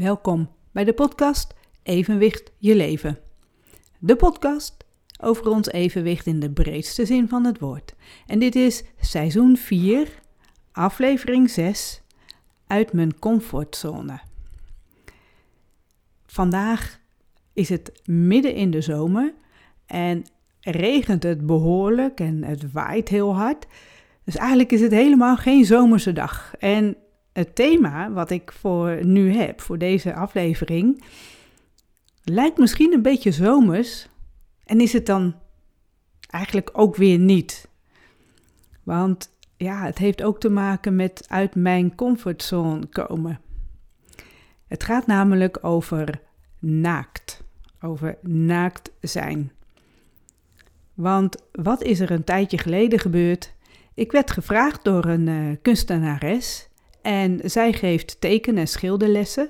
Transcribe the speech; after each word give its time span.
Welkom 0.00 0.50
bij 0.72 0.84
de 0.84 0.92
podcast 0.92 1.54
Evenwicht 1.82 2.52
je 2.58 2.74
leven. 2.74 3.18
De 3.98 4.16
podcast 4.16 4.76
over 5.20 5.48
ons 5.48 5.70
evenwicht 5.70 6.26
in 6.26 6.40
de 6.40 6.50
breedste 6.50 7.06
zin 7.06 7.28
van 7.28 7.44
het 7.44 7.58
woord. 7.58 7.94
En 8.26 8.38
dit 8.38 8.54
is 8.54 8.84
seizoen 9.00 9.56
4, 9.56 10.08
aflevering 10.72 11.50
6 11.50 12.02
uit 12.66 12.92
mijn 12.92 13.18
comfortzone. 13.18 14.20
Vandaag 16.26 17.00
is 17.52 17.68
het 17.68 18.00
midden 18.04 18.54
in 18.54 18.70
de 18.70 18.80
zomer 18.80 19.34
en 19.86 20.24
regent 20.60 21.22
het 21.22 21.46
behoorlijk 21.46 22.20
en 22.20 22.44
het 22.44 22.72
waait 22.72 23.08
heel 23.08 23.34
hard. 23.34 23.66
Dus 24.24 24.36
eigenlijk 24.36 24.72
is 24.72 24.80
het 24.80 24.92
helemaal 24.92 25.36
geen 25.36 25.64
zomerse 25.64 26.12
dag. 26.12 26.54
En 26.58 26.96
het 27.40 27.54
thema 27.54 28.10
wat 28.10 28.30
ik 28.30 28.52
voor 28.52 29.04
nu 29.04 29.32
heb, 29.32 29.60
voor 29.60 29.78
deze 29.78 30.14
aflevering, 30.14 31.04
lijkt 32.24 32.58
misschien 32.58 32.92
een 32.92 33.02
beetje 33.02 33.32
zomers. 33.32 34.08
En 34.64 34.80
is 34.80 34.92
het 34.92 35.06
dan 35.06 35.34
eigenlijk 36.26 36.70
ook 36.72 36.96
weer 36.96 37.18
niet. 37.18 37.68
Want 38.82 39.30
ja, 39.56 39.84
het 39.84 39.98
heeft 39.98 40.22
ook 40.22 40.40
te 40.40 40.48
maken 40.48 40.96
met 40.96 41.24
uit 41.28 41.54
mijn 41.54 41.94
comfortzone 41.94 42.86
komen. 42.86 43.40
Het 44.66 44.84
gaat 44.84 45.06
namelijk 45.06 45.58
over 45.64 46.20
naakt. 46.58 47.42
Over 47.80 48.18
naakt 48.22 48.90
zijn. 49.00 49.52
Want 50.94 51.36
wat 51.52 51.82
is 51.82 52.00
er 52.00 52.10
een 52.10 52.24
tijdje 52.24 52.58
geleden 52.58 52.98
gebeurd? 52.98 53.54
Ik 53.94 54.12
werd 54.12 54.30
gevraagd 54.30 54.84
door 54.84 55.04
een 55.04 55.26
uh, 55.26 55.56
kunstenares 55.62 56.69
en 57.02 57.40
zij 57.44 57.72
geeft 57.72 58.20
teken- 58.20 58.58
en 58.58 58.68
schilderlessen. 58.68 59.48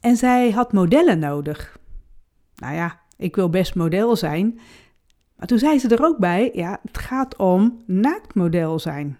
En 0.00 0.16
zij 0.16 0.50
had 0.50 0.72
modellen 0.72 1.18
nodig. 1.18 1.78
Nou 2.56 2.74
ja, 2.74 3.00
ik 3.16 3.36
wil 3.36 3.50
best 3.50 3.74
model 3.74 4.16
zijn. 4.16 4.60
Maar 5.36 5.46
toen 5.46 5.58
zei 5.58 5.78
ze 5.78 5.88
er 5.88 6.04
ook 6.04 6.18
bij, 6.18 6.50
ja, 6.52 6.78
het 6.82 6.98
gaat 6.98 7.36
om 7.36 7.82
naaktmodel 7.86 8.78
zijn. 8.78 9.18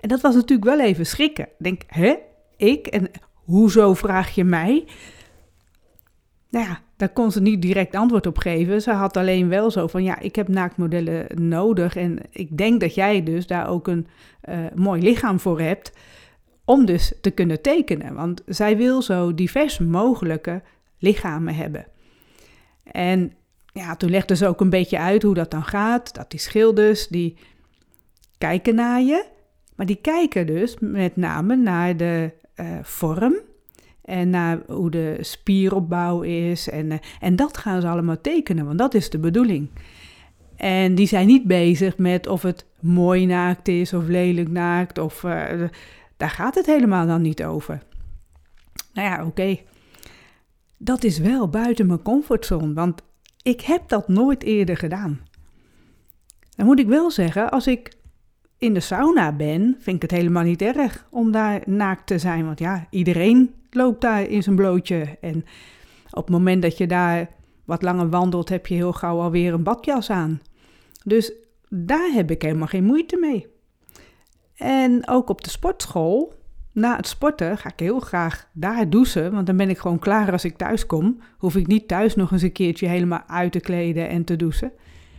En 0.00 0.08
dat 0.08 0.20
was 0.20 0.34
natuurlijk 0.34 0.68
wel 0.68 0.80
even 0.80 1.06
schrikken. 1.06 1.44
Ik 1.44 1.54
denk, 1.58 1.82
hè, 1.86 2.14
ik? 2.56 2.86
En 2.86 3.10
hoezo 3.32 3.94
vraag 3.94 4.34
je 4.34 4.44
mij? 4.44 4.86
Nou 6.50 6.66
ja, 6.66 6.80
daar 6.98 7.08
kon 7.08 7.32
ze 7.32 7.40
niet 7.40 7.62
direct 7.62 7.94
antwoord 7.94 8.26
op 8.26 8.38
geven. 8.38 8.82
Ze 8.82 8.92
had 8.92 9.16
alleen 9.16 9.48
wel 9.48 9.70
zo 9.70 9.86
van, 9.86 10.02
ja, 10.02 10.18
ik 10.18 10.36
heb 10.36 10.48
naaktmodellen 10.48 11.26
nodig 11.48 11.96
en 11.96 12.18
ik 12.30 12.56
denk 12.56 12.80
dat 12.80 12.94
jij 12.94 13.22
dus 13.22 13.46
daar 13.46 13.68
ook 13.68 13.86
een 13.86 14.06
uh, 14.48 14.58
mooi 14.74 15.02
lichaam 15.02 15.40
voor 15.40 15.60
hebt 15.60 15.92
om 16.64 16.84
dus 16.84 17.12
te 17.20 17.30
kunnen 17.30 17.62
tekenen. 17.62 18.14
Want 18.14 18.42
zij 18.46 18.76
wil 18.76 19.02
zo 19.02 19.34
divers 19.34 19.78
mogelijke 19.78 20.62
lichamen 20.98 21.54
hebben. 21.54 21.86
En 22.84 23.32
ja, 23.72 23.96
toen 23.96 24.10
legde 24.10 24.36
ze 24.36 24.46
ook 24.46 24.60
een 24.60 24.70
beetje 24.70 24.98
uit 24.98 25.22
hoe 25.22 25.34
dat 25.34 25.50
dan 25.50 25.64
gaat. 25.64 26.14
Dat 26.14 26.30
die 26.30 26.40
schilders, 26.40 27.08
die 27.08 27.36
kijken 28.38 28.74
naar 28.74 29.00
je. 29.02 29.24
Maar 29.76 29.86
die 29.86 30.00
kijken 30.00 30.46
dus 30.46 30.76
met 30.80 31.16
name 31.16 31.56
naar 31.56 31.96
de 31.96 32.30
uh, 32.56 32.66
vorm 32.82 33.36
en 34.08 34.30
naar 34.30 34.60
hoe 34.66 34.90
de 34.90 35.16
spieropbouw 35.20 36.22
is. 36.22 36.68
En, 36.68 36.86
uh, 36.86 36.98
en 37.20 37.36
dat 37.36 37.56
gaan 37.56 37.80
ze 37.80 37.88
allemaal 37.88 38.20
tekenen, 38.20 38.66
want 38.66 38.78
dat 38.78 38.94
is 38.94 39.10
de 39.10 39.18
bedoeling. 39.18 39.68
En 40.56 40.94
die 40.94 41.06
zijn 41.06 41.26
niet 41.26 41.44
bezig 41.44 41.98
met 41.98 42.26
of 42.26 42.42
het 42.42 42.66
mooi 42.80 43.26
naakt 43.26 43.68
is 43.68 43.92
of 43.92 44.06
lelijk 44.06 44.48
naakt. 44.48 44.98
Of, 44.98 45.22
uh, 45.22 45.44
daar 46.16 46.30
gaat 46.30 46.54
het 46.54 46.66
helemaal 46.66 47.06
dan 47.06 47.22
niet 47.22 47.44
over. 47.44 47.82
Nou 48.92 49.08
ja, 49.08 49.24
oké. 49.24 49.58
Dat 50.76 51.04
is 51.04 51.18
wel 51.18 51.48
buiten 51.48 51.86
mijn 51.86 52.02
comfortzone, 52.02 52.72
want 52.72 53.02
ik 53.42 53.60
heb 53.60 53.88
dat 53.88 54.08
nooit 54.08 54.42
eerder 54.42 54.76
gedaan. 54.76 55.20
Dan 56.56 56.66
moet 56.66 56.78
ik 56.78 56.86
wel 56.86 57.10
zeggen, 57.10 57.50
als 57.50 57.66
ik 57.66 57.96
in 58.58 58.74
de 58.74 58.80
sauna 58.80 59.32
ben, 59.32 59.76
vind 59.78 59.96
ik 59.96 60.02
het 60.02 60.20
helemaal 60.20 60.42
niet 60.42 60.62
erg 60.62 61.06
om 61.10 61.32
daar 61.32 61.62
naakt 61.66 62.06
te 62.06 62.18
zijn. 62.18 62.44
Want 62.44 62.58
ja, 62.58 62.86
iedereen 62.90 63.54
loopt 63.78 64.00
daar 64.00 64.22
in 64.22 64.42
zijn 64.42 64.56
blootje. 64.56 65.16
En 65.20 65.44
op 66.10 66.26
het 66.26 66.36
moment 66.36 66.62
dat 66.62 66.78
je 66.78 66.86
daar 66.86 67.28
wat 67.64 67.82
langer 67.82 68.08
wandelt, 68.08 68.48
heb 68.48 68.66
je 68.66 68.74
heel 68.74 68.92
gauw 68.92 69.20
alweer 69.20 69.52
een 69.52 69.62
badjas 69.62 70.10
aan. 70.10 70.40
Dus 71.04 71.32
daar 71.68 72.10
heb 72.12 72.30
ik 72.30 72.42
helemaal 72.42 72.66
geen 72.66 72.84
moeite 72.84 73.16
mee. 73.16 73.46
En 74.56 75.08
ook 75.08 75.28
op 75.28 75.44
de 75.44 75.50
sportschool, 75.50 76.34
na 76.72 76.96
het 76.96 77.06
sporten, 77.06 77.58
ga 77.58 77.68
ik 77.68 77.78
heel 77.78 78.00
graag 78.00 78.48
daar 78.52 78.90
douchen. 78.90 79.32
Want 79.32 79.46
dan 79.46 79.56
ben 79.56 79.68
ik 79.68 79.78
gewoon 79.78 79.98
klaar 79.98 80.32
als 80.32 80.44
ik 80.44 80.56
thuis 80.56 80.86
kom. 80.86 81.20
Hoef 81.38 81.56
ik 81.56 81.66
niet 81.66 81.88
thuis 81.88 82.14
nog 82.14 82.32
eens 82.32 82.42
een 82.42 82.52
keertje 82.52 82.86
helemaal 82.86 83.22
uit 83.26 83.52
te 83.52 83.60
kleden 83.60 84.08
en 84.08 84.24
te 84.24 84.36
douchen. 84.36 84.72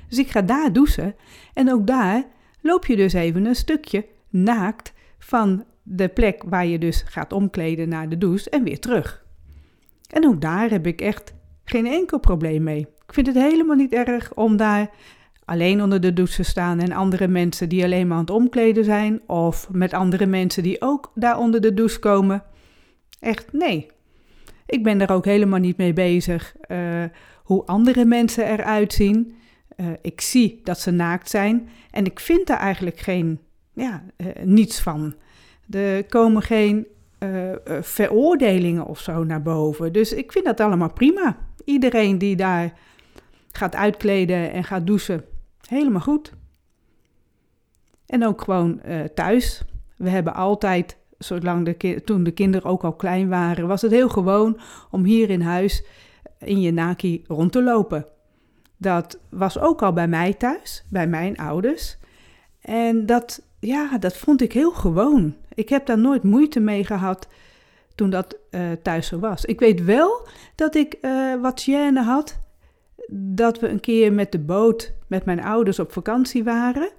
Dus 0.07 0.17
ik 0.17 0.29
ga 0.29 0.41
daar 0.41 0.73
douchen. 0.73 1.15
En 1.53 1.71
ook 1.71 1.87
daar 1.87 2.25
loop 2.61 2.85
je 2.85 2.95
dus 2.95 3.13
even 3.13 3.45
een 3.45 3.55
stukje 3.55 4.05
naakt 4.29 4.93
van 5.19 5.63
de 5.91 6.07
plek 6.07 6.43
waar 6.45 6.65
je 6.65 6.79
dus 6.79 7.03
gaat 7.07 7.33
omkleden 7.33 7.89
naar 7.89 8.09
de 8.09 8.17
douche 8.17 8.49
en 8.49 8.63
weer 8.63 8.79
terug. 8.79 9.25
En 10.09 10.27
ook 10.27 10.41
daar 10.41 10.69
heb 10.69 10.87
ik 10.87 11.01
echt 11.01 11.33
geen 11.63 11.85
enkel 11.85 12.19
probleem 12.19 12.63
mee. 12.63 12.79
Ik 12.79 13.13
vind 13.13 13.27
het 13.27 13.35
helemaal 13.35 13.75
niet 13.75 13.93
erg 13.93 14.33
om 14.33 14.57
daar 14.57 14.89
alleen 15.45 15.81
onder 15.81 16.01
de 16.01 16.13
douche 16.13 16.35
te 16.35 16.43
staan 16.43 16.79
en 16.79 16.91
andere 16.91 17.27
mensen 17.27 17.69
die 17.69 17.83
alleen 17.83 18.07
maar 18.07 18.17
aan 18.17 18.23
het 18.23 18.33
omkleden 18.33 18.83
zijn, 18.83 19.21
of 19.27 19.69
met 19.71 19.93
andere 19.93 20.25
mensen 20.25 20.63
die 20.63 20.81
ook 20.81 21.11
daar 21.15 21.37
onder 21.37 21.61
de 21.61 21.73
douche 21.73 21.99
komen. 21.99 22.43
Echt 23.19 23.53
nee. 23.53 23.87
Ik 24.65 24.83
ben 24.83 25.01
er 25.01 25.11
ook 25.11 25.25
helemaal 25.25 25.59
niet 25.59 25.77
mee 25.77 25.93
bezig 25.93 26.55
uh, 26.67 27.03
hoe 27.43 27.65
andere 27.65 28.05
mensen 28.05 28.45
eruit 28.45 28.93
zien. 28.93 29.33
Uh, 29.77 29.87
ik 30.01 30.21
zie 30.21 30.61
dat 30.63 30.79
ze 30.79 30.91
naakt 30.91 31.29
zijn 31.29 31.69
en 31.91 32.05
ik 32.05 32.19
vind 32.19 32.47
daar 32.47 32.59
eigenlijk 32.59 32.99
geen, 32.99 33.39
ja, 33.73 34.03
uh, 34.17 34.27
niets 34.43 34.79
van. 34.79 35.15
Er 35.69 36.05
komen 36.05 36.41
geen 36.41 36.87
veroordelingen 37.81 38.85
of 38.85 38.99
zo 38.99 39.23
naar 39.23 39.41
boven. 39.41 39.93
Dus 39.93 40.13
ik 40.13 40.31
vind 40.31 40.45
dat 40.45 40.59
allemaal 40.59 40.93
prima. 40.93 41.37
Iedereen 41.65 42.17
die 42.17 42.35
daar 42.35 42.73
gaat 43.51 43.75
uitkleden 43.75 44.51
en 44.51 44.63
gaat 44.63 44.87
douchen, 44.87 45.23
Helemaal 45.69 46.01
goed. 46.01 46.33
En 48.05 48.25
ook 48.25 48.41
gewoon 48.41 48.81
uh, 48.85 48.99
thuis. 49.03 49.61
We 49.97 50.09
hebben 50.09 50.33
altijd, 50.33 50.97
zolang 51.17 51.65
de 51.65 52.01
toen 52.03 52.23
de 52.23 52.31
kinderen 52.31 52.69
ook 52.69 52.83
al 52.83 52.93
klein 52.93 53.29
waren, 53.29 53.67
was 53.67 53.81
het 53.81 53.91
heel 53.91 54.09
gewoon 54.09 54.59
om 54.91 55.03
hier 55.03 55.29
in 55.29 55.41
huis 55.41 55.83
in 56.39 56.61
je 56.61 56.71
naki 56.71 57.23
rond 57.27 57.51
te 57.51 57.63
lopen. 57.63 58.05
Dat 58.77 59.19
was 59.29 59.59
ook 59.59 59.81
al 59.81 59.93
bij 59.93 60.07
mij 60.07 60.33
thuis, 60.33 60.85
bij 60.89 61.07
mijn 61.07 61.37
ouders. 61.37 61.97
En 62.61 63.05
dat, 63.05 63.41
ja, 63.59 63.97
dat 63.97 64.17
vond 64.17 64.41
ik 64.41 64.53
heel 64.53 64.71
gewoon. 64.71 65.35
Ik 65.59 65.69
heb 65.69 65.85
daar 65.85 65.97
nooit 65.97 66.23
moeite 66.23 66.59
mee 66.59 66.85
gehad 66.85 67.27
toen 67.95 68.09
dat 68.09 68.37
uh, 68.51 68.61
thuis 68.83 69.07
zo 69.07 69.19
was. 69.19 69.45
Ik 69.45 69.59
weet 69.59 69.83
wel 69.83 70.27
dat 70.55 70.75
ik 70.75 70.97
uh, 71.01 71.41
wat 71.41 71.61
gêne 71.69 72.03
had 72.03 72.39
dat 73.11 73.59
we 73.59 73.67
een 73.67 73.79
keer 73.79 74.13
met 74.13 74.31
de 74.31 74.39
boot 74.39 74.93
met 75.07 75.25
mijn 75.25 75.43
ouders 75.43 75.79
op 75.79 75.91
vakantie 75.91 76.43
waren. 76.43 76.89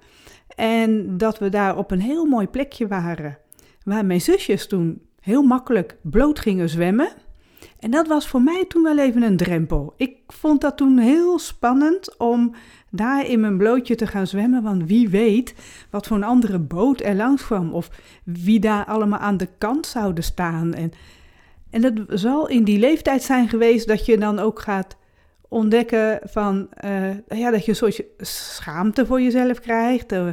En 0.55 1.17
dat 1.17 1.39
we 1.39 1.49
daar 1.49 1.77
op 1.77 1.91
een 1.91 2.01
heel 2.01 2.25
mooi 2.25 2.47
plekje 2.47 2.87
waren. 2.87 3.37
Waar 3.83 4.05
mijn 4.05 4.21
zusjes 4.21 4.67
toen 4.67 5.01
heel 5.19 5.43
makkelijk 5.43 5.97
bloot 6.01 6.39
gingen 6.39 6.69
zwemmen. 6.69 7.09
En 7.81 7.91
dat 7.91 8.07
was 8.07 8.27
voor 8.27 8.41
mij 8.41 8.65
toen 8.67 8.83
wel 8.83 8.97
even 8.97 9.21
een 9.21 9.37
drempel. 9.37 9.93
Ik 9.97 10.17
vond 10.27 10.61
dat 10.61 10.77
toen 10.77 10.97
heel 10.97 11.39
spannend 11.39 12.17
om 12.17 12.55
daar 12.89 13.25
in 13.25 13.39
mijn 13.39 13.57
blootje 13.57 13.95
te 13.95 14.07
gaan 14.07 14.27
zwemmen. 14.27 14.63
Want 14.63 14.83
wie 14.85 15.09
weet 15.09 15.55
wat 15.89 16.07
voor 16.07 16.17
een 16.17 16.23
andere 16.23 16.59
boot 16.59 17.01
er 17.01 17.15
langs 17.15 17.45
kwam. 17.45 17.73
Of 17.73 17.89
wie 18.23 18.59
daar 18.59 18.85
allemaal 18.85 19.19
aan 19.19 19.37
de 19.37 19.49
kant 19.57 19.85
zouden 19.85 20.23
staan. 20.23 20.73
En, 20.73 20.91
en 21.69 21.81
dat 21.81 21.93
zal 22.19 22.47
in 22.47 22.63
die 22.63 22.79
leeftijd 22.79 23.23
zijn 23.23 23.49
geweest 23.49 23.87
dat 23.87 24.05
je 24.05 24.17
dan 24.17 24.39
ook 24.39 24.59
gaat 24.59 24.97
ontdekken 25.47 26.19
van, 26.23 26.69
uh, 26.85 27.09
ja, 27.27 27.51
dat 27.51 27.65
je 27.65 27.71
een 27.71 27.77
soort 27.77 28.03
schaamte 28.17 29.05
voor 29.05 29.21
jezelf 29.21 29.59
krijgt. 29.59 30.13
Uh, 30.13 30.27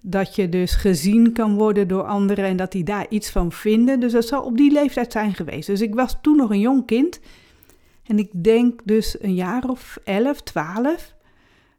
dat 0.00 0.34
je 0.34 0.48
dus 0.48 0.74
gezien 0.74 1.32
kan 1.32 1.54
worden 1.54 1.88
door 1.88 2.02
anderen 2.02 2.44
en 2.44 2.56
dat 2.56 2.72
die 2.72 2.84
daar 2.84 3.06
iets 3.08 3.30
van 3.30 3.52
vinden. 3.52 4.00
Dus 4.00 4.12
dat 4.12 4.26
zal 4.26 4.42
op 4.42 4.56
die 4.56 4.72
leeftijd 4.72 5.12
zijn 5.12 5.34
geweest. 5.34 5.66
Dus 5.66 5.80
ik 5.80 5.94
was 5.94 6.16
toen 6.22 6.36
nog 6.36 6.50
een 6.50 6.60
jong 6.60 6.86
kind. 6.86 7.20
En 8.06 8.18
ik 8.18 8.30
denk 8.44 8.80
dus 8.84 9.16
een 9.22 9.34
jaar 9.34 9.68
of 9.68 9.98
11, 10.04 10.42
12. 10.42 11.14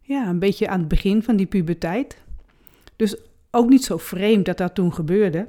Ja, 0.02 0.28
een 0.28 0.40
beetje 0.40 0.68
aan 0.68 0.80
het 0.80 0.88
begin 0.88 1.24
van 1.24 1.36
die 1.36 1.46
puberteit. 1.46 2.18
Dus 2.96 3.18
ook 3.52 3.70
niet 3.70 3.84
zo 3.84 3.98
vreemd 3.98 4.46
dat 4.46 4.58
dat 4.58 4.76
toen 4.76 4.94
gebeurde. 4.94 5.48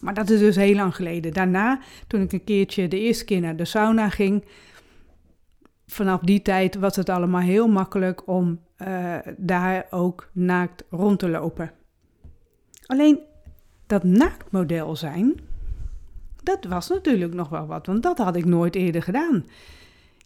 Maar 0.00 0.14
dat 0.14 0.30
is 0.30 0.38
dus 0.38 0.56
heel 0.56 0.74
lang 0.74 0.96
geleden. 0.96 1.32
Daarna, 1.32 1.80
toen 2.06 2.20
ik 2.20 2.32
een 2.32 2.44
keertje 2.44 2.88
de 2.88 2.98
eerste 3.00 3.24
keer 3.24 3.40
naar 3.40 3.56
de 3.56 3.64
sauna 3.64 4.08
ging, 4.08 4.44
vanaf 5.86 6.20
die 6.20 6.42
tijd 6.42 6.74
was 6.74 6.96
het 6.96 7.08
allemaal 7.08 7.40
heel 7.40 7.68
makkelijk 7.68 8.28
om 8.28 8.60
uh, 8.78 9.16
daar 9.36 9.86
ook 9.90 10.30
naakt 10.32 10.84
rond 10.90 11.18
te 11.18 11.28
lopen. 11.28 11.72
Alleen 12.86 13.20
dat 13.86 14.04
naaktmodel 14.04 14.96
zijn, 14.96 15.40
Dat 16.42 16.64
was 16.64 16.88
natuurlijk 16.88 17.34
nog 17.34 17.48
wel 17.48 17.66
wat, 17.66 17.86
want 17.86 18.02
dat 18.02 18.18
had 18.18 18.36
ik 18.36 18.44
nooit 18.44 18.74
eerder 18.74 19.02
gedaan. 19.02 19.46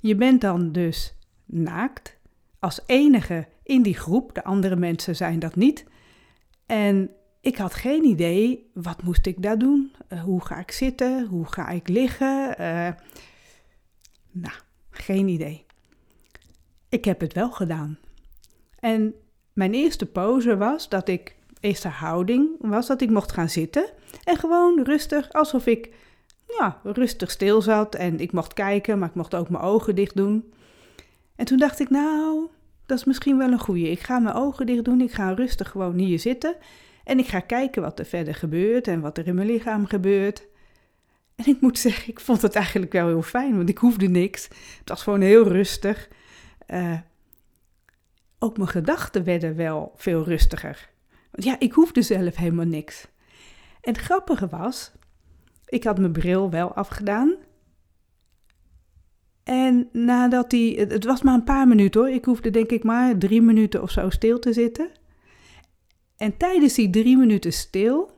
Je 0.00 0.14
bent 0.14 0.40
dan 0.40 0.72
dus 0.72 1.14
naakt, 1.44 2.16
als 2.58 2.81
enige 2.87 3.46
in 3.62 3.82
die 3.82 3.94
groep, 3.94 4.34
de 4.34 4.44
andere 4.44 4.76
mensen 4.76 5.16
zijn 5.16 5.38
dat 5.38 5.56
niet. 5.56 5.84
En 6.66 7.11
ik 7.40 7.56
had 7.56 7.75
geen 7.75 8.04
idee, 8.04 8.70
wat 8.75 9.02
moest 9.02 9.26
ik 9.26 9.43
daar 9.43 9.58
doen? 9.58 9.93
Uh, 10.08 10.22
hoe 10.22 10.44
ga 10.44 10.58
ik 10.58 10.70
zitten? 10.70 11.26
Hoe 11.26 11.46
ga 11.46 11.69
ik 11.69 11.88
liggen? 11.88 12.50
Uh, 12.61 12.88
nou, 14.31 14.56
geen 14.99 15.29
idee. 15.29 15.65
Ik 16.89 17.05
heb 17.05 17.21
het 17.21 17.33
wel 17.33 17.50
gedaan. 17.50 17.99
En 18.79 19.15
mijn 19.53 19.75
eerste 19.75 20.06
pose 20.06 20.56
was 20.56 20.89
dat 20.89 21.09
ik, 21.09 21.37
eerste 21.61 21.89
houding 21.89 22.49
was 22.59 22.87
dat 22.87 23.00
ik 23.00 23.11
mocht 23.11 23.33
gaan 23.33 23.49
zitten. 23.49 23.91
En 24.25 24.37
gewoon 24.37 24.83
rustig, 24.83 25.33
alsof 25.33 25.67
ik 25.67 25.91
ja, 26.59 26.81
rustig 26.83 27.31
stil 27.31 27.62
zat. 27.62 27.95
En 27.95 28.21
ik 28.21 28.33
mocht 28.33 28.55
kijken, 28.55 28.99
maar 28.99 29.09
ik 29.09 29.15
mocht 29.15 29.35
ook 29.35 29.49
mijn 29.49 29.65
ogen 29.65 29.95
dicht 29.95 30.17
doen. 30.17 30.53
En 31.37 31.45
toen 31.45 31.59
dacht 31.59 31.81
ik, 31.81 31.91
nou, 31.91 32.49
dat 32.87 32.99
is 32.99 33.05
misschien 33.05 33.39
wel 33.39 33.53
een 33.53 33.59
goeie. 33.59 33.91
Ik 33.91 34.00
ga 34.00 34.19
mijn 34.19 34.35
ogen 34.35 34.67
dicht 34.67 34.85
doen, 34.85 35.00
ik 35.00 35.12
ga 35.12 35.33
rustig 35.33 35.71
gewoon 35.71 35.99
hier 35.99 36.19
zitten. 36.19 36.56
En 37.05 37.19
ik 37.19 37.27
ga 37.27 37.41
kijken 37.41 37.83
wat 37.83 37.99
er 37.99 38.05
verder 38.05 38.35
gebeurt 38.35 38.89
en 38.89 39.00
wat 39.00 39.19
er 39.19 39.27
in 39.27 39.35
mijn 39.35 39.47
lichaam 39.47 39.87
gebeurt. 39.87 40.47
En 41.38 41.46
ik 41.46 41.61
moet 41.61 41.79
zeggen, 41.79 42.08
ik 42.08 42.20
vond 42.20 42.43
het 42.43 42.55
eigenlijk 42.55 42.93
wel 42.93 43.06
heel 43.06 43.23
fijn, 43.23 43.56
want 43.56 43.69
ik 43.69 43.79
hoefde 43.79 44.08
niks. 44.08 44.49
Het 44.79 44.88
was 44.88 45.02
gewoon 45.02 45.20
heel 45.20 45.49
rustig. 45.49 46.08
Uh, 46.69 46.99
ook 48.38 48.56
mijn 48.56 48.69
gedachten 48.69 49.25
werden 49.25 49.56
wel 49.56 49.93
veel 49.96 50.25
rustiger. 50.25 50.90
Want 51.31 51.44
ja, 51.44 51.56
ik 51.58 51.73
hoefde 51.73 52.02
zelf 52.02 52.37
helemaal 52.37 52.67
niks. 52.67 53.06
En 53.81 53.93
het 53.93 54.02
grappige 54.02 54.49
was, 54.49 54.93
ik 55.67 55.85
had 55.85 55.99
mijn 55.99 56.12
bril 56.12 56.50
wel 56.50 56.75
afgedaan. 56.75 57.35
En 59.44 59.88
nadat 59.93 60.50
die, 60.50 60.81
het 60.81 61.05
was 61.05 61.23
maar 61.23 61.35
een 61.35 61.44
paar 61.44 61.69
minuten 61.69 62.00
hoor, 62.00 62.11
ik 62.11 62.25
hoefde 62.25 62.50
denk 62.50 62.70
ik 62.70 62.85
maar 62.85 63.19
drie 63.19 63.43
minuten 63.43 63.82
of 63.82 63.90
zo 63.90 64.11
stil 64.11 64.38
te 64.38 64.52
zitten. 64.52 64.90
En 66.17 66.37
tijdens 66.37 66.75
die 66.75 66.90
drie 66.90 67.17
minuten 67.17 67.52
stil 67.52 68.18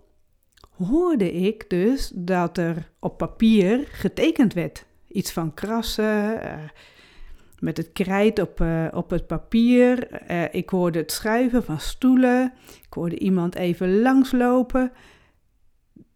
hoorde 0.88 1.32
ik 1.32 1.70
dus 1.70 2.12
dat 2.14 2.58
er 2.58 2.90
op 2.98 3.18
papier 3.18 3.88
getekend 3.90 4.54
werd. 4.54 4.86
Iets 5.08 5.32
van 5.32 5.54
krassen, 5.54 6.34
uh, 6.34 6.52
met 7.58 7.76
het 7.76 7.92
krijt 7.92 8.40
op, 8.40 8.60
uh, 8.60 8.86
op 8.92 9.10
het 9.10 9.26
papier. 9.26 10.08
Uh, 10.30 10.44
ik 10.50 10.70
hoorde 10.70 10.98
het 10.98 11.12
schuiven 11.12 11.64
van 11.64 11.80
stoelen. 11.80 12.52
Ik 12.86 12.92
hoorde 12.92 13.18
iemand 13.18 13.54
even 13.54 14.00
langslopen. 14.00 14.92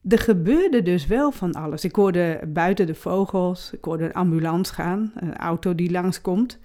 Er 0.08 0.18
gebeurde 0.18 0.82
dus 0.82 1.06
wel 1.06 1.32
van 1.32 1.52
alles. 1.52 1.84
Ik 1.84 1.94
hoorde 1.94 2.40
buiten 2.48 2.86
de 2.86 2.94
vogels, 2.94 3.70
ik 3.72 3.84
hoorde 3.84 4.04
een 4.04 4.12
ambulance 4.12 4.74
gaan, 4.74 5.12
een 5.14 5.36
auto 5.36 5.74
die 5.74 5.90
langskomt. 5.90 6.58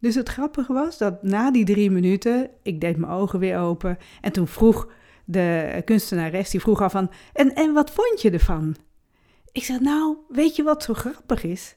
Dus 0.00 0.14
het 0.14 0.28
grappige 0.28 0.72
was 0.72 0.98
dat 0.98 1.22
na 1.22 1.50
die 1.50 1.64
drie 1.64 1.90
minuten, 1.90 2.50
ik 2.62 2.80
deed 2.80 2.96
mijn 2.96 3.12
ogen 3.12 3.38
weer 3.38 3.58
open 3.58 3.98
en 4.20 4.32
toen 4.32 4.46
vroeg 4.46 4.88
de 5.24 5.82
kunstenares, 5.84 6.50
die 6.50 6.60
vroeg 6.60 6.82
al 6.82 6.90
van, 6.90 7.10
en, 7.32 7.54
en 7.54 7.72
wat 7.72 7.90
vond 7.90 8.22
je 8.22 8.30
ervan? 8.30 8.76
Ik 9.52 9.64
zei, 9.64 9.78
nou, 9.80 10.16
weet 10.28 10.56
je 10.56 10.62
wat 10.62 10.82
zo 10.82 10.94
grappig 10.94 11.44
is? 11.44 11.76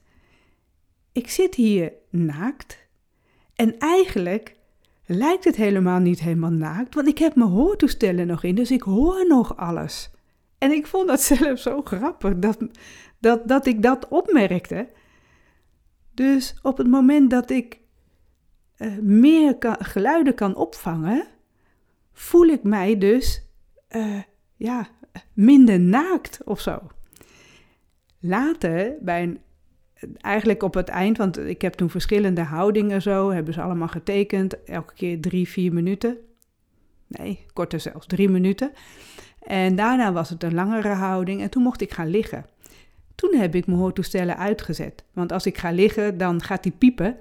Ik 1.11 1.29
zit 1.29 1.55
hier 1.55 1.93
naakt 2.09 2.77
en 3.55 3.77
eigenlijk 3.77 4.55
lijkt 5.05 5.43
het 5.43 5.55
helemaal 5.55 5.99
niet 5.99 6.19
helemaal 6.19 6.51
naakt, 6.51 6.95
want 6.95 7.07
ik 7.07 7.17
heb 7.17 7.35
mijn 7.35 7.49
hoortoestellen 7.49 8.27
nog 8.27 8.43
in, 8.43 8.55
dus 8.55 8.71
ik 8.71 8.81
hoor 8.81 9.27
nog 9.27 9.57
alles. 9.57 10.11
En 10.57 10.71
ik 10.71 10.87
vond 10.87 11.07
dat 11.07 11.21
zelf 11.37 11.59
zo 11.59 11.81
grappig 11.81 12.39
dat, 12.39 12.57
dat, 13.19 13.47
dat 13.47 13.65
ik 13.65 13.81
dat 13.81 14.07
opmerkte. 14.07 14.89
Dus 16.13 16.55
op 16.61 16.77
het 16.77 16.87
moment 16.87 17.29
dat 17.29 17.49
ik 17.49 17.79
uh, 18.77 18.97
meer 19.01 19.55
geluiden 19.79 20.35
kan 20.35 20.55
opvangen, 20.55 21.27
voel 22.15 22.45
ik 22.47 22.63
mij 22.63 22.97
dus 22.97 23.45
uh, 23.89 24.21
ja, 24.55 24.87
minder 25.33 25.79
naakt 25.79 26.39
of 26.43 26.59
zo. 26.59 26.79
Later, 28.19 28.95
bij 29.01 29.23
een, 29.23 29.39
eigenlijk 30.17 30.63
op 30.63 30.73
het 30.73 30.89
eind, 30.89 31.17
want 31.17 31.37
ik 31.37 31.61
heb 31.61 31.73
toen 31.73 31.89
verschillende 31.89 32.41
houdingen 32.41 33.01
zo, 33.01 33.29
hebben 33.29 33.53
ze 33.53 33.61
allemaal 33.61 33.87
getekend, 33.87 34.63
elke 34.63 34.93
keer 34.93 35.21
drie, 35.21 35.49
vier 35.49 35.73
minuten. 35.73 36.17
Nee, 37.07 37.45
korter 37.53 37.79
zelfs, 37.79 38.07
drie 38.07 38.29
minuten. 38.29 38.71
En 39.41 39.75
daarna 39.75 40.13
was 40.13 40.29
het 40.29 40.43
een 40.43 40.53
langere 40.53 40.93
houding 40.93 41.41
en 41.41 41.49
toen 41.49 41.63
mocht 41.63 41.81
ik 41.81 41.91
gaan 41.91 42.09
liggen. 42.09 42.45
Toen 43.15 43.35
heb 43.35 43.55
ik 43.55 43.65
mijn 43.67 43.79
hoortoestellen 43.79 44.37
uitgezet, 44.37 45.03
want 45.13 45.31
als 45.31 45.45
ik 45.45 45.57
ga 45.57 45.71
liggen, 45.71 46.17
dan 46.17 46.43
gaat 46.43 46.63
die 46.63 46.75
piepen 46.77 47.17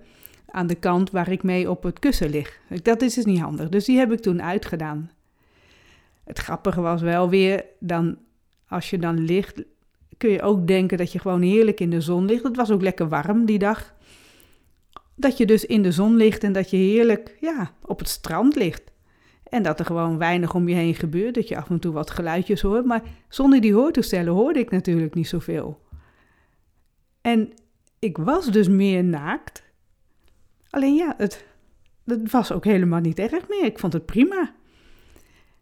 aan 0.54 0.66
de 0.66 0.74
kant 0.74 1.10
waar 1.10 1.30
ik 1.30 1.42
mee 1.42 1.70
op 1.70 1.82
het 1.82 1.98
kussen 1.98 2.30
lig. 2.30 2.60
Dat 2.82 3.02
is 3.02 3.14
dus 3.14 3.24
niet 3.24 3.40
handig. 3.40 3.68
Dus 3.68 3.84
die 3.84 3.98
heb 3.98 4.12
ik 4.12 4.20
toen 4.20 4.42
uitgedaan. 4.42 5.10
Het 6.24 6.38
grappige 6.38 6.80
was 6.80 7.02
wel 7.02 7.28
weer, 7.28 7.64
dan, 7.78 8.18
als 8.68 8.90
je 8.90 8.98
dan 8.98 9.24
ligt, 9.24 9.62
kun 10.16 10.30
je 10.30 10.42
ook 10.42 10.66
denken 10.66 10.98
dat 10.98 11.12
je 11.12 11.18
gewoon 11.18 11.42
heerlijk 11.42 11.80
in 11.80 11.90
de 11.90 12.00
zon 12.00 12.24
ligt. 12.24 12.42
Het 12.42 12.56
was 12.56 12.70
ook 12.70 12.82
lekker 12.82 13.08
warm 13.08 13.44
die 13.44 13.58
dag. 13.58 13.94
Dat 15.14 15.36
je 15.36 15.46
dus 15.46 15.66
in 15.66 15.82
de 15.82 15.92
zon 15.92 16.16
ligt 16.16 16.44
en 16.44 16.52
dat 16.52 16.70
je 16.70 16.76
heerlijk 16.76 17.36
ja, 17.40 17.72
op 17.84 17.98
het 17.98 18.08
strand 18.08 18.56
ligt. 18.56 18.92
En 19.44 19.62
dat 19.62 19.78
er 19.78 19.86
gewoon 19.86 20.18
weinig 20.18 20.54
om 20.54 20.68
je 20.68 20.74
heen 20.74 20.94
gebeurt, 20.94 21.34
dat 21.34 21.48
je 21.48 21.56
af 21.56 21.70
en 21.70 21.78
toe 21.78 21.92
wat 21.92 22.10
geluidjes 22.10 22.60
hoort. 22.60 22.84
Maar 22.84 23.02
zonder 23.28 23.60
die 23.60 23.74
hoortoestellen 23.74 24.32
hoorde 24.32 24.58
ik 24.58 24.70
natuurlijk 24.70 25.14
niet 25.14 25.28
zoveel. 25.28 25.80
En 27.20 27.52
ik 27.98 28.16
was 28.16 28.46
dus 28.46 28.68
meer 28.68 29.04
naakt 29.04 29.62
Alleen 30.74 30.94
ja, 30.94 31.14
het, 31.16 31.44
was 32.30 32.52
ook 32.52 32.64
helemaal 32.64 33.00
niet 33.00 33.18
erg 33.18 33.48
meer. 33.48 33.64
Ik 33.64 33.78
vond 33.78 33.92
het 33.92 34.06
prima. 34.06 34.54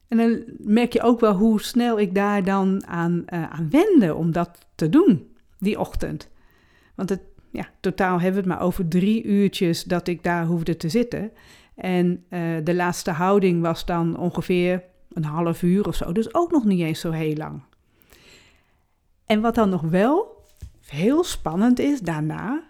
En 0.08 0.16
dan 0.16 0.42
merk 0.58 0.92
je 0.92 1.02
ook 1.02 1.20
wel 1.20 1.34
hoe 1.34 1.62
snel 1.62 1.98
ik 1.98 2.14
daar 2.14 2.44
dan 2.44 2.86
aan, 2.86 3.24
uh, 3.34 3.58
wende 3.70 4.14
om 4.14 4.32
dat 4.32 4.58
te 4.74 4.88
doen, 4.88 5.34
die 5.58 5.78
ochtend. 5.78 6.28
Want 6.94 7.08
het, 7.08 7.20
ja, 7.50 7.68
totaal 7.80 8.20
hebben 8.20 8.42
we 8.42 8.48
het 8.48 8.58
maar 8.58 8.66
over 8.66 8.88
drie 8.88 9.22
uurtjes 9.22 9.84
dat 9.84 10.08
ik 10.08 10.22
daar 10.22 10.46
hoefde 10.46 10.76
te 10.76 10.88
zitten. 10.88 11.32
En 11.74 12.24
uh, 12.30 12.40
de 12.64 12.74
laatste 12.74 13.10
houding 13.10 13.62
was 13.62 13.84
dan 13.84 14.16
ongeveer 14.16 14.82
een 15.12 15.24
half 15.24 15.62
uur 15.62 15.86
of 15.86 15.94
zo. 15.94 16.12
Dus 16.12 16.34
ook 16.34 16.50
nog 16.50 16.64
niet 16.64 16.80
eens 16.80 17.00
zo 17.00 17.10
heel 17.10 17.36
lang. 17.36 17.62
En 19.26 19.40
wat 19.40 19.54
dan 19.54 19.68
nog 19.68 19.82
wel 19.82 20.44
heel 20.86 21.24
spannend 21.24 21.78
is 21.78 22.00
daarna, 22.00 22.62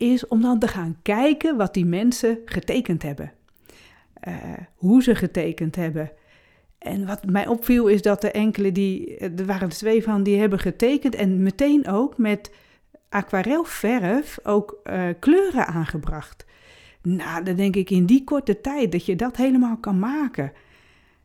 is 0.00 0.26
om 0.26 0.40
dan 0.40 0.58
te 0.58 0.68
gaan 0.68 0.96
kijken 1.02 1.56
wat 1.56 1.74
die 1.74 1.86
mensen 1.86 2.38
getekend 2.44 3.02
hebben. 3.02 3.32
Uh, 4.28 4.34
hoe 4.74 5.02
ze 5.02 5.14
getekend 5.14 5.76
hebben. 5.76 6.10
En 6.78 7.06
wat 7.06 7.26
mij 7.26 7.46
opviel 7.46 7.86
is 7.86 8.02
dat 8.02 8.24
er 8.24 8.32
enkele 8.32 8.72
die, 8.72 9.16
er 9.16 9.46
waren 9.46 9.68
twee 9.68 10.02
van, 10.02 10.22
die 10.22 10.38
hebben 10.38 10.58
getekend 10.58 11.14
en 11.14 11.42
meteen 11.42 11.88
ook 11.88 12.18
met 12.18 12.50
aquarelverf 13.08 14.38
ook 14.42 14.80
uh, 14.84 15.08
kleuren 15.18 15.66
aangebracht. 15.66 16.44
Nou, 17.02 17.44
dan 17.44 17.56
denk 17.56 17.76
ik 17.76 17.90
in 17.90 18.06
die 18.06 18.24
korte 18.24 18.60
tijd 18.60 18.92
dat 18.92 19.06
je 19.06 19.16
dat 19.16 19.36
helemaal 19.36 19.76
kan 19.76 19.98
maken. 19.98 20.52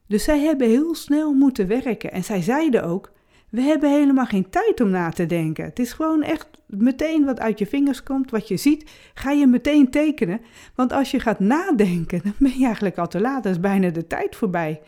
Dus 0.08 0.24
zij 0.24 0.40
hebben 0.40 0.68
heel 0.68 0.96
snel 0.96 1.34
moeten 1.34 1.68
werken. 1.68 2.12
En 2.12 2.24
zij 2.24 2.42
zeiden 2.42 2.84
ook: 2.84 3.12
we 3.50 3.62
hebben 3.62 3.92
helemaal 3.92 4.26
geen 4.26 4.50
tijd 4.50 4.82
om 4.82 4.90
na 4.90 5.10
te 5.10 5.26
denken. 5.26 5.66
Het 5.66 5.80
is 5.80 5.94
gewoon 5.94 6.24
echt 6.24 6.48
meteen 6.66 7.26
wat 7.26 7.40
uit 7.40 7.60
je 7.60 7.68
vingers 7.68 8.04
komt, 8.04 8.32
wat 8.32 8.48
je 8.48 8.58
ziet, 8.58 8.92
ga 9.14 9.32
je 9.32 9.48
meteen 9.48 9.90
tekenen. 9.90 10.42
Want 10.76 10.94
als 10.94 11.12
je 11.12 11.20
gaat 11.20 11.40
nadenken, 11.40 12.22
dan 12.24 12.34
ben 12.40 12.58
je 12.58 12.66
eigenlijk 12.66 12.98
al 12.98 13.08
te 13.08 13.22
laat. 13.22 13.44
Dan 13.44 13.52
is 13.52 13.60
bijna 13.60 13.90
de 13.90 14.08
tijd 14.08 14.36
voorbij. 14.36 14.82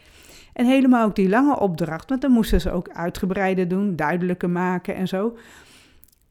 En 0.54 0.66
helemaal 0.66 1.06
ook 1.06 1.16
die 1.16 1.30
lange 1.30 1.60
opdracht, 1.60 2.10
want 2.10 2.22
dan 2.22 2.32
moesten 2.32 2.62
ze 2.62 2.72
ook 2.72 2.90
uitgebreider 2.90 3.68
doen, 3.68 3.96
duidelijker 3.96 4.50
maken 4.50 4.96
en 4.96 5.08
zo. 5.08 5.38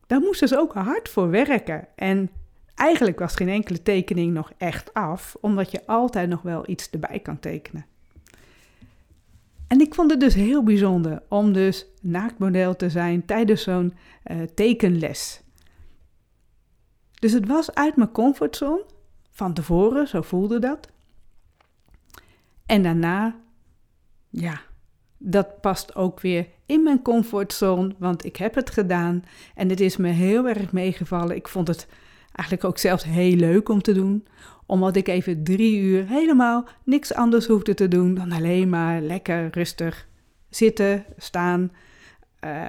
Daar 0.07 0.21
moesten 0.21 0.49
ze 0.49 0.59
ook 0.59 0.75
hard 0.75 1.09
voor 1.09 1.31
werken. 1.31 1.89
En 1.95 2.31
eigenlijk 2.75 3.19
was 3.19 3.35
geen 3.35 3.49
enkele 3.49 3.83
tekening 3.83 4.33
nog 4.33 4.53
echt 4.57 4.95
af, 4.95 5.37
omdat 5.41 5.71
je 5.71 5.87
altijd 5.87 6.29
nog 6.29 6.43
wel 6.43 6.69
iets 6.69 6.91
erbij 6.91 7.19
kan 7.19 7.41
tekenen. 7.41 7.87
En 9.67 9.81
ik 9.81 9.95
vond 9.95 10.11
het 10.11 10.21
dus 10.21 10.35
heel 10.35 10.63
bijzonder 10.63 11.23
om 11.29 11.53
dus 11.53 11.87
naaktmodel 12.01 12.77
te 12.77 12.91
zijn 12.91 13.25
tijdens 13.25 13.63
zo'n 13.63 13.95
uh, 14.25 14.43
tekenles. 14.43 15.43
Dus 17.15 17.33
het 17.33 17.47
was 17.47 17.75
uit 17.75 17.97
mijn 17.97 18.13
comfortzone, 18.13 18.85
van 19.31 19.55
tevoren, 19.55 20.09
zo 20.09 20.23
voelde 20.23 20.59
dat. 20.59 20.89
En 22.67 22.83
daarna, 22.83 23.37
ja, 24.31 24.61
dat 25.19 25.61
past 25.61 25.95
ook 25.95 26.21
weer 26.21 26.49
in 26.67 26.83
mijn 26.83 27.03
comfortzone, 27.03 27.95
want 27.99 28.25
ik 28.25 28.37
heb 28.37 28.55
het 28.55 28.71
gedaan 28.71 29.25
en 29.55 29.69
het 29.69 29.81
is 29.81 29.97
me 29.97 30.09
heel 30.09 30.49
erg 30.49 30.73
meegevallen. 30.73 31.37
Ik 31.37 31.49
vond 31.49 31.69
het 31.69 31.89
eigenlijk 32.37 32.65
ook 32.65 32.79
zelfs 32.79 33.05
heel 33.05 33.37
leuk 33.37 33.69
om 33.69 33.83
te 33.83 33.93
doen, 33.93 34.27
omdat 34.67 34.97
ik 34.97 35.09
even 35.09 35.45
drie 35.45 35.81
uur 35.81 36.07
helemaal 36.07 36.69
niks 36.85 37.15
anders 37.15 37.47
hoefde 37.47 37.75
te 37.75 37.89
doen 37.89 38.15
dan 38.15 38.33
alleen 38.33 38.69
maar 38.69 39.01
lekker 39.01 39.49
rustig 39.51 40.09
zitten, 40.51 41.05
staan, 41.17 41.73
uh, 42.45 42.65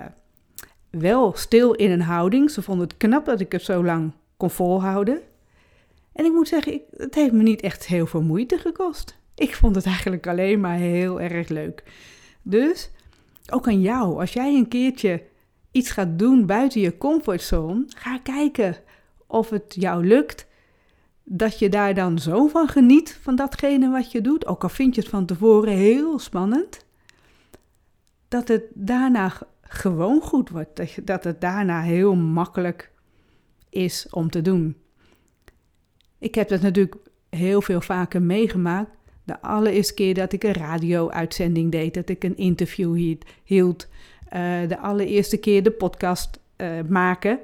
wel 0.89 1.33
stil 1.36 1.74
in 1.74 1.91
een 1.91 2.01
houding. 2.01 2.51
Ze 2.51 2.62
vonden 2.62 2.88
het 2.88 2.97
knap 2.97 3.25
dat 3.25 3.39
ik 3.39 3.51
het 3.51 3.62
zo 3.62 3.83
lang 3.83 4.12
kon 4.38 4.50
volhouden. 4.50 5.21
En 6.13 6.25
ik 6.25 6.31
moet 6.31 6.47
zeggen, 6.47 6.81
het 6.97 7.15
heeft 7.15 7.31
me 7.31 7.43
niet 7.43 7.62
echt 7.62 7.86
heel 7.86 8.05
veel 8.05 8.21
moeite 8.21 8.57
gekost. 8.57 9.17
Ik 9.36 9.55
vond 9.55 9.75
het 9.75 9.86
eigenlijk 9.86 10.27
alleen 10.27 10.59
maar 10.59 10.77
heel 10.77 11.21
erg 11.21 11.50
leuk. 11.50 11.83
Dus 12.41 12.91
ook 13.50 13.67
aan 13.67 13.81
jou, 13.81 14.19
als 14.19 14.33
jij 14.33 14.55
een 14.55 14.67
keertje 14.67 15.24
iets 15.71 15.89
gaat 15.89 16.19
doen 16.19 16.45
buiten 16.45 16.81
je 16.81 16.97
comfortzone, 16.97 17.83
ga 17.88 18.17
kijken 18.17 18.75
of 19.27 19.50
het 19.50 19.75
jou 19.79 20.05
lukt. 20.07 20.46
Dat 21.24 21.60
je 21.60 21.69
daar 21.69 21.93
dan 21.93 22.19
zo 22.19 22.48
van 22.48 22.67
geniet 22.67 23.19
van 23.22 23.36
datgene 23.36 23.89
wat 23.89 24.12
je 24.12 24.22
doet, 24.22 24.46
ook 24.46 24.63
al 24.63 24.69
vind 24.69 24.96
je 24.96 25.01
het 25.01 25.10
van 25.10 25.25
tevoren 25.25 25.74
heel 25.74 26.19
spannend, 26.19 26.86
dat 28.27 28.48
het 28.48 28.63
daarna 28.74 29.34
gewoon 29.62 30.22
goed 30.22 30.50
wordt. 30.50 31.05
Dat, 31.05 31.24
het 31.24 31.41
daarna 31.41 31.81
heel 31.81 32.15
makkelijk 32.15 32.91
is 33.69 34.07
om 34.10 34.29
te 34.29 34.41
doen. 34.41 34.75
Ik 36.19 36.36
heb 36.36 36.50
dat 36.50 36.62
natuurlijk 36.62 36.96
heel 37.29 37.62
veel 37.62 37.81
vaker 37.81 38.22
meegemaakt. 38.22 38.89
De 39.24 39.41
allereerste 39.41 39.93
keer 39.93 40.13
dat 40.13 40.34
ik 40.34 40.43
een 40.43 40.53
radio-uitzending 40.53 41.72
deed, 41.72 41.93
dat 41.93 42.10
ik 42.10 42.24
een 42.24 42.38
interview 42.38 43.15
hield. 43.43 43.88
Uh, 44.34 44.67
de 44.67 44.77
allereerste 44.79 45.38
keer 45.38 45.63
de 45.63 45.72
podcast 45.72 46.39
uh, 46.57 46.81
maken. 46.89 47.39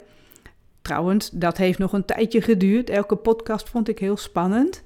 Trouwens, 0.84 1.30
dat 1.30 1.58
heeft 1.58 1.80
nog 1.80 1.94
een 1.94 2.06
tijdje 2.06 2.42
geduurd. 2.42 2.90
Elke 2.90 3.16
podcast 3.16 3.70
vond 3.70 3.88
ik 3.88 4.00
heel 4.00 4.18
spannend. 4.18 4.84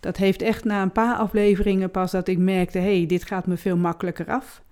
Dat 0.00 0.16
heeft 0.16 0.42
echt 0.42 0.64
na 0.64 0.82
een 0.82 0.92
paar 0.92 1.16
afleveringen 1.16 1.90
pas 1.90 2.10
dat 2.10 2.28
ik 2.28 2.38
merkte: 2.38 2.78
hé, 2.78 2.96
hey, 2.96 3.06
dit 3.06 3.24
gaat 3.24 3.46
me 3.46 3.56
veel 3.56 3.76
makkelijker 3.76 4.26
af. 4.26 4.62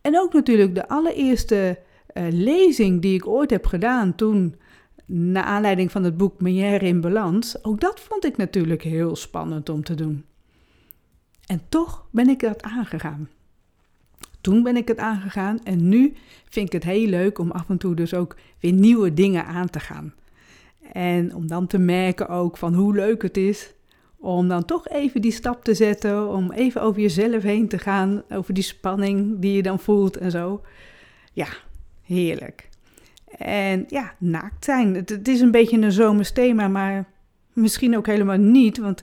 En 0.00 0.18
ook 0.18 0.32
natuurlijk 0.32 0.74
de 0.74 0.88
allereerste 0.88 1.78
uh, 2.14 2.24
lezing 2.30 3.02
die 3.02 3.14
ik 3.14 3.26
ooit 3.26 3.50
heb 3.50 3.66
gedaan 3.66 4.14
toen, 4.14 4.56
naar 5.06 5.44
aanleiding 5.44 5.90
van 5.90 6.04
het 6.04 6.16
boek 6.16 6.40
Menière 6.40 6.86
in 6.86 7.00
Balans. 7.00 7.64
Ook 7.64 7.80
dat 7.80 8.00
vond 8.00 8.24
ik 8.24 8.36
natuurlijk 8.36 8.82
heel 8.82 9.16
spannend 9.16 9.68
om 9.68 9.84
te 9.84 9.94
doen. 9.94 10.24
En 11.46 11.60
toch 11.68 12.06
ben 12.10 12.28
ik 12.28 12.40
dat 12.40 12.62
aangegaan. 12.62 13.28
Toen 14.44 14.62
ben 14.62 14.76
ik 14.76 14.88
het 14.88 14.98
aangegaan 14.98 15.58
en 15.62 15.88
nu 15.88 16.12
vind 16.48 16.66
ik 16.66 16.72
het 16.72 16.84
heel 16.84 17.06
leuk 17.06 17.38
om 17.38 17.50
af 17.50 17.68
en 17.68 17.78
toe 17.78 17.94
dus 17.94 18.14
ook 18.14 18.36
weer 18.60 18.72
nieuwe 18.72 19.14
dingen 19.14 19.46
aan 19.46 19.70
te 19.70 19.80
gaan. 19.80 20.14
En 20.92 21.34
om 21.34 21.46
dan 21.46 21.66
te 21.66 21.78
merken 21.78 22.28
ook 22.28 22.56
van 22.56 22.74
hoe 22.74 22.94
leuk 22.94 23.22
het 23.22 23.36
is 23.36 23.74
om 24.18 24.48
dan 24.48 24.64
toch 24.64 24.88
even 24.88 25.20
die 25.20 25.32
stap 25.32 25.64
te 25.64 25.74
zetten, 25.74 26.28
om 26.28 26.52
even 26.52 26.82
over 26.82 27.00
jezelf 27.00 27.42
heen 27.42 27.68
te 27.68 27.78
gaan, 27.78 28.22
over 28.30 28.54
die 28.54 28.62
spanning 28.62 29.38
die 29.38 29.52
je 29.52 29.62
dan 29.62 29.78
voelt 29.78 30.16
en 30.16 30.30
zo. 30.30 30.62
Ja, 31.32 31.48
heerlijk. 32.02 32.68
En 33.38 33.84
ja, 33.88 34.14
naakt 34.18 34.64
zijn. 34.64 34.94
Het, 34.94 35.28
is 35.28 35.40
een 35.40 35.50
beetje 35.50 35.80
een 35.80 35.92
zomers 35.92 36.32
thema, 36.32 36.68
maar 36.68 37.04
misschien 37.52 37.96
ook 37.96 38.06
helemaal 38.06 38.36
niet, 38.36 38.78
want 38.78 39.02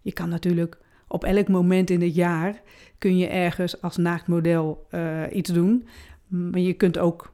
je 0.00 0.12
kan 0.12 0.28
natuurlijk 0.28 0.81
op 1.12 1.24
elk 1.24 1.48
moment 1.48 1.90
in 1.90 2.02
het 2.02 2.14
jaar 2.14 2.62
kun 2.98 3.16
je 3.16 3.26
ergens 3.26 3.80
als 3.82 3.96
naaktmodel 3.96 4.86
uh, 4.90 5.22
iets 5.32 5.50
doen. 5.50 5.86
Maar 6.26 6.60
je 6.60 6.72
kunt 6.72 6.98
ook 6.98 7.32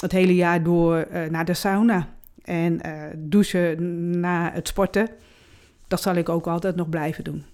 het 0.00 0.12
hele 0.12 0.34
jaar 0.34 0.62
door 0.62 1.06
uh, 1.12 1.24
naar 1.26 1.44
de 1.44 1.54
sauna 1.54 2.14
en 2.44 2.86
uh, 2.86 3.02
douchen 3.16 4.10
na 4.20 4.52
het 4.52 4.68
sporten. 4.68 5.08
Dat 5.88 6.02
zal 6.02 6.14
ik 6.14 6.28
ook 6.28 6.46
altijd 6.46 6.76
nog 6.76 6.88
blijven 6.88 7.24
doen. 7.24 7.44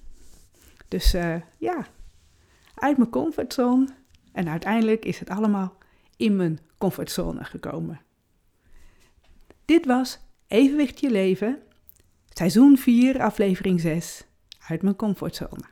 Dus 0.89 1.11
ja, 1.59 1.87
uit 2.75 2.97
mijn 2.97 3.11
comfortzone. 3.11 3.89
En 4.33 4.49
uiteindelijk 4.49 5.05
is 5.05 5.19
het 5.19 5.31
allemaal 5.31 5.77
in 6.17 6.37
mijn 6.37 6.59
comfortzone 6.79 7.45
gekomen. 7.45 8.01
Dit 9.65 9.87
was 9.87 10.19
Evenwicht 10.47 11.01
je 11.01 11.11
leven, 11.11 11.59
seizoen 12.29 12.79
4, 12.79 13.23
aflevering 13.23 13.81
6 13.81 14.25
uit 14.71 14.83
mijn 14.83 14.97
comfortzone. 14.97 15.65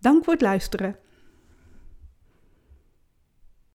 Dank 0.00 0.24
voor 0.24 0.32
het 0.32 0.42
luisteren. 0.42 0.96